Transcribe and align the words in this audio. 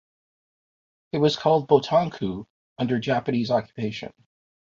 It 1.11 1.19
was 1.19 1.35
called 1.35 1.67
"Botankou" 1.67 2.47
under 2.79 2.97
Japanese 2.97 3.51
occupation. 3.51 4.11